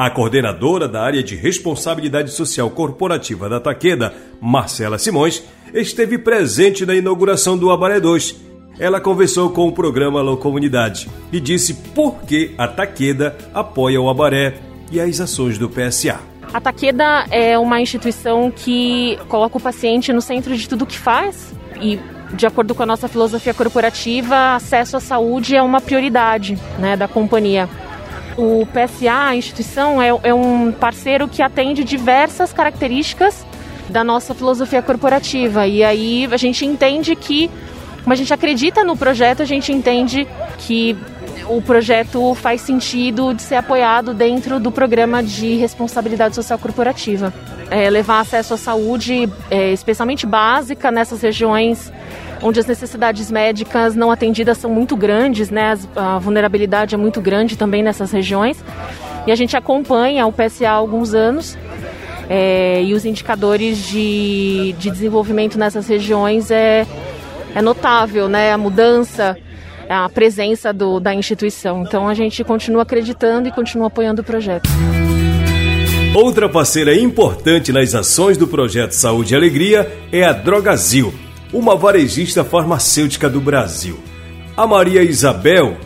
A 0.00 0.08
coordenadora 0.08 0.88
da 0.88 1.02
área 1.02 1.22
de 1.22 1.36
responsabilidade 1.36 2.30
social 2.30 2.70
corporativa 2.70 3.50
da 3.50 3.60
Takeda, 3.60 4.14
Marcela 4.40 4.96
Simões, 4.96 5.44
esteve 5.74 6.16
presente 6.16 6.86
na 6.86 6.94
inauguração 6.94 7.58
do 7.58 7.70
Abaré 7.70 8.00
2. 8.00 8.34
Ela 8.78 8.98
conversou 8.98 9.50
com 9.50 9.68
o 9.68 9.72
programa 9.72 10.20
Alô 10.20 10.38
Comunidade 10.38 11.06
e 11.30 11.38
disse 11.38 11.74
por 11.94 12.22
que 12.22 12.54
a 12.56 12.66
Taqueda 12.66 13.36
apoia 13.52 14.00
o 14.00 14.08
Abaré 14.08 14.54
e 14.90 14.98
as 14.98 15.20
ações 15.20 15.58
do 15.58 15.68
PSA. 15.68 16.18
A 16.50 16.60
Taqueda 16.62 17.26
é 17.30 17.58
uma 17.58 17.78
instituição 17.78 18.50
que 18.50 19.18
coloca 19.28 19.58
o 19.58 19.60
paciente 19.60 20.14
no 20.14 20.22
centro 20.22 20.56
de 20.56 20.66
tudo 20.66 20.86
que 20.86 20.96
faz 20.96 21.52
e 21.78 22.00
de 22.32 22.46
acordo 22.46 22.74
com 22.74 22.82
a 22.82 22.86
nossa 22.86 23.06
filosofia 23.06 23.52
corporativa, 23.52 24.54
acesso 24.54 24.96
à 24.96 25.00
saúde 25.00 25.54
é 25.54 25.62
uma 25.62 25.80
prioridade 25.82 26.58
né, 26.78 26.96
da 26.96 27.06
companhia. 27.06 27.68
O 28.42 28.66
PSA, 28.66 29.12
a 29.12 29.36
instituição, 29.36 30.00
é, 30.00 30.08
é 30.22 30.32
um 30.32 30.72
parceiro 30.72 31.28
que 31.28 31.42
atende 31.42 31.84
diversas 31.84 32.54
características 32.54 33.44
da 33.90 34.02
nossa 34.02 34.34
filosofia 34.34 34.80
corporativa. 34.80 35.66
E 35.66 35.84
aí 35.84 36.26
a 36.32 36.38
gente 36.38 36.64
entende 36.64 37.14
que, 37.14 37.50
como 38.02 38.14
a 38.14 38.16
gente 38.16 38.32
acredita 38.32 38.82
no 38.82 38.96
projeto, 38.96 39.42
a 39.42 39.44
gente 39.44 39.70
entende 39.70 40.26
que 40.56 40.96
o 41.48 41.60
projeto 41.60 42.34
faz 42.34 42.60
sentido 42.60 43.34
de 43.34 43.42
ser 43.42 43.56
apoiado 43.56 44.14
dentro 44.14 44.60
do 44.60 44.70
programa 44.70 45.22
de 45.22 45.56
responsabilidade 45.56 46.34
social 46.34 46.58
corporativa. 46.58 47.32
É, 47.70 47.88
levar 47.88 48.20
acesso 48.20 48.54
à 48.54 48.56
saúde, 48.56 49.28
é, 49.50 49.72
especialmente 49.72 50.26
básica, 50.26 50.90
nessas 50.90 51.22
regiões 51.22 51.92
onde 52.42 52.58
as 52.58 52.66
necessidades 52.66 53.30
médicas 53.30 53.94
não 53.94 54.10
atendidas 54.10 54.58
são 54.58 54.70
muito 54.70 54.96
grandes, 54.96 55.50
né? 55.50 55.78
a 55.94 56.18
vulnerabilidade 56.18 56.94
é 56.94 56.98
muito 56.98 57.20
grande 57.20 57.56
também 57.56 57.82
nessas 57.82 58.10
regiões. 58.10 58.62
E 59.26 59.32
a 59.32 59.36
gente 59.36 59.56
acompanha 59.56 60.26
o 60.26 60.32
PSA 60.32 60.68
há 60.68 60.72
alguns 60.72 61.12
anos 61.12 61.56
é, 62.28 62.82
e 62.82 62.94
os 62.94 63.04
indicadores 63.04 63.76
de, 63.88 64.74
de 64.78 64.90
desenvolvimento 64.90 65.58
nessas 65.58 65.86
regiões 65.86 66.50
é, 66.50 66.86
é 67.54 67.60
notável, 67.60 68.28
né? 68.28 68.52
A 68.52 68.58
mudança, 68.58 69.36
a 69.94 70.08
presença 70.08 70.72
do, 70.72 71.00
da 71.00 71.14
instituição. 71.14 71.82
Então 71.82 72.08
a 72.08 72.14
gente 72.14 72.42
continua 72.44 72.82
acreditando 72.82 73.48
e 73.48 73.52
continua 73.52 73.88
apoiando 73.88 74.22
o 74.22 74.24
projeto. 74.24 74.68
Outra 76.14 76.48
parceira 76.48 76.94
importante 76.94 77.72
nas 77.72 77.94
ações 77.94 78.36
do 78.36 78.46
projeto 78.46 78.92
Saúde 78.92 79.34
e 79.34 79.36
Alegria 79.36 79.90
é 80.10 80.24
a 80.24 80.32
Drogazil, 80.32 81.14
uma 81.52 81.76
varejista 81.76 82.44
farmacêutica 82.44 83.28
do 83.28 83.40
Brasil. 83.40 83.98
A 84.56 84.66
Maria 84.66 85.02
Isabel 85.02 85.76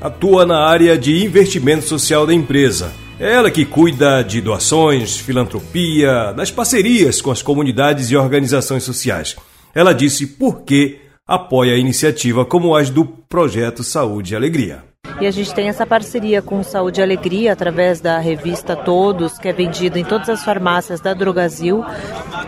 atua 0.00 0.44
na 0.44 0.66
área 0.66 0.96
de 0.96 1.24
investimento 1.24 1.84
social 1.84 2.26
da 2.26 2.34
empresa 2.34 2.92
é 3.18 3.32
ela 3.32 3.48
que 3.48 3.64
cuida 3.64 4.22
de 4.22 4.40
doações, 4.40 5.16
filantropia, 5.16 6.32
das 6.32 6.50
parcerias 6.50 7.22
com 7.22 7.30
as 7.30 7.42
comunidades 7.42 8.10
e 8.10 8.16
organizações 8.16 8.82
sociais. 8.82 9.36
Ela 9.72 9.92
disse 9.92 10.26
por 10.26 10.62
que 10.62 10.98
apoia 11.26 11.72
a 11.72 11.78
iniciativa 11.78 12.44
como 12.44 12.76
as 12.76 12.90
do 12.90 13.06
Projeto 13.06 13.82
Saúde 13.82 14.34
e 14.34 14.36
Alegria. 14.36 14.84
E 15.20 15.26
a 15.26 15.30
gente 15.30 15.54
tem 15.54 15.68
essa 15.68 15.86
parceria 15.86 16.42
com 16.42 16.62
Saúde 16.62 17.00
e 17.00 17.02
Alegria 17.02 17.52
através 17.52 18.00
da 18.00 18.18
revista 18.18 18.76
Todos, 18.76 19.38
que 19.38 19.48
é 19.48 19.52
vendida 19.52 19.98
em 19.98 20.04
todas 20.04 20.28
as 20.28 20.44
farmácias 20.44 21.00
da 21.00 21.14
Drogazil 21.14 21.82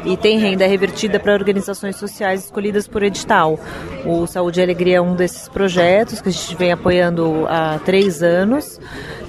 e 0.05 0.17
tem 0.17 0.39
renda 0.39 0.67
revertida 0.67 1.19
para 1.19 1.33
organizações 1.33 1.97
sociais 1.97 2.45
escolhidas 2.45 2.87
por 2.87 3.03
edital. 3.03 3.59
O 4.05 4.27
Saúde 4.27 4.61
e 4.61 4.63
Alegria 4.63 4.97
é 4.97 5.01
um 5.01 5.15
desses 5.15 5.49
projetos 5.49 6.21
que 6.21 6.29
a 6.29 6.33
gente 6.33 6.55
vem 6.57 6.73
apoiando 6.73 7.47
há 7.49 7.79
três 7.79 8.23
anos 8.23 8.79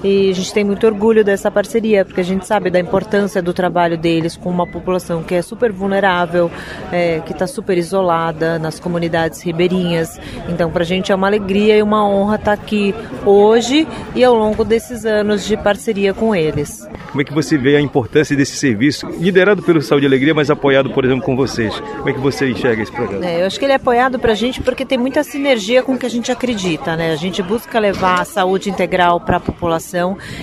e 0.04 0.30
a 0.30 0.34
gente 0.34 0.54
tem 0.54 0.64
muito 0.64 0.86
orgulho 0.86 1.24
dessa 1.24 1.50
parceria, 1.50 2.06
porque 2.06 2.22
a 2.22 2.24
gente 2.24 2.46
sabe 2.46 2.70
da 2.70 2.80
importância 2.80 3.42
do 3.42 3.54
trabalho 3.54 3.98
deles 3.98 4.38
com 4.38 4.50
uma 4.50 4.68
população 4.68 5.24
que 5.24 5.34
é 5.34 5.42
super 5.42 5.72
vulnerável, 5.72 6.52
é, 6.92 7.20
que 7.22 7.32
está 7.32 7.48
super 7.48 7.78
isolada 7.78 8.60
nas 8.60 8.80
comunidades 8.80 9.42
ribeirinhas. 9.42 10.20
Então, 10.48 10.70
para 10.70 10.84
a 10.84 10.86
gente 10.86 11.12
é 11.12 11.16
uma 11.16 11.28
alegria 11.28 11.78
e 11.78 11.82
uma 11.82 12.08
honra 12.08 12.36
estar 12.36 12.56
tá 12.56 12.62
aqui 12.62 12.94
hoje 13.26 13.88
e 14.16 14.24
ao 14.24 14.36
longo 14.36 14.64
desses 14.64 15.06
anos 15.06 15.46
de 15.46 15.58
parceria 15.58 16.14
com 16.14 16.36
eles. 16.36 16.88
Como 17.10 17.22
é 17.22 17.24
que 17.24 17.34
você 17.34 17.58
vê 17.58 17.76
a 17.76 17.82
importância 17.82 18.36
desse 18.36 18.58
serviço, 18.58 19.08
liderado 19.20 19.64
pelo 19.64 19.82
Saúde 19.82 20.06
e 20.06 20.08
Alegria, 20.08 20.36
mas 20.36 20.52
apoiado, 20.52 20.92
por 20.92 21.06
exemplo, 21.06 21.24
com 21.24 21.36
vocês? 21.36 21.80
Como 21.80 22.10
é 22.10 22.14
que 22.14 22.20
você 22.20 22.50
enxerga 22.50 22.84
esse 22.84 22.92
programa? 22.92 23.26
É, 23.26 23.42
eu 23.42 23.48
acho 23.48 23.58
que 23.58 23.66
ele 23.66 23.74
é 23.74 23.78
apoiado 23.78 24.20
para 24.20 24.34
a 24.34 24.36
gente 24.36 24.62
porque 24.62 24.86
tem 24.86 24.98
muita 24.98 25.24
sinergia 25.24 25.82
com 25.82 25.94
o 25.94 25.98
que 25.98 26.06
a 26.06 26.10
gente 26.10 26.32
acredita, 26.32 26.96
né? 26.96 27.12
A 27.12 27.16
gente 27.16 27.42
busca 27.42 27.80
levar 27.80 28.22
a 28.22 28.26
saúde 28.26 28.70
integral 28.70 29.20
para 29.20 29.38
a 29.38 29.40
população 29.40 29.87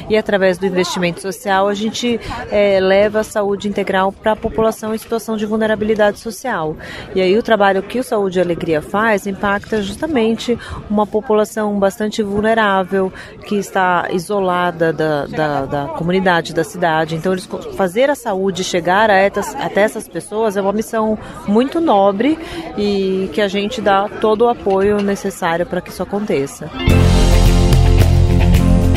e 0.08 0.16
através 0.16 0.58
do 0.58 0.66
investimento 0.66 1.20
social 1.20 1.68
a 1.68 1.74
gente 1.74 2.20
é, 2.50 2.80
leva 2.80 3.20
a 3.20 3.24
saúde 3.24 3.68
integral 3.68 4.12
para 4.12 4.32
a 4.32 4.36
população 4.36 4.94
em 4.94 4.98
situação 4.98 5.36
de 5.36 5.46
vulnerabilidade 5.46 6.18
social. 6.18 6.76
E 7.14 7.20
aí 7.20 7.36
o 7.36 7.42
trabalho 7.42 7.82
que 7.82 7.98
o 7.98 8.04
Saúde 8.04 8.38
e 8.38 8.42
Alegria 8.42 8.80
faz 8.80 9.26
impacta 9.26 9.82
justamente 9.82 10.58
uma 10.88 11.06
população 11.06 11.78
bastante 11.78 12.22
vulnerável 12.22 13.12
que 13.46 13.56
está 13.56 14.08
isolada 14.10 14.92
da, 14.92 15.26
da, 15.26 15.66
da 15.66 15.86
comunidade 15.88 16.54
da 16.54 16.64
cidade. 16.64 17.14
Então, 17.14 17.32
eles 17.32 17.48
fazer 17.76 18.10
a 18.10 18.14
saúde 18.14 18.64
chegar 18.64 19.10
essas, 19.10 19.54
até 19.54 19.82
essas 19.82 20.08
pessoas 20.08 20.56
é 20.56 20.60
uma 20.60 20.72
missão 20.72 21.18
muito 21.46 21.80
nobre 21.80 22.38
e 22.76 23.30
que 23.32 23.40
a 23.40 23.48
gente 23.48 23.80
dá 23.80 24.08
todo 24.20 24.42
o 24.42 24.48
apoio 24.48 25.00
necessário 25.02 25.66
para 25.66 25.80
que 25.80 25.90
isso 25.90 26.02
aconteça. 26.02 26.70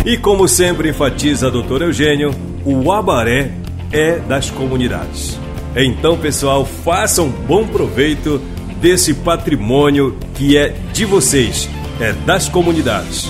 E 0.08 0.16
como 0.16 0.48
sempre 0.48 0.92
enfatiza 0.92 1.48
a 1.48 1.50
doutor 1.50 1.82
Eugênio, 1.82 2.32
o 2.64 2.94
Abaré 2.94 3.52
é 3.92 4.18
das 4.20 4.50
comunidades. 4.50 5.38
Então, 5.76 6.18
pessoal, 6.18 6.66
façam 6.66 7.28
bom 7.28 7.68
proveito 7.68 8.40
desse 8.80 9.14
patrimônio 9.14 10.18
que 10.34 10.56
é 10.56 10.70
de 10.94 11.04
vocês, 11.04 11.70
é 12.00 12.14
das 12.14 12.48
comunidades. 12.48 13.28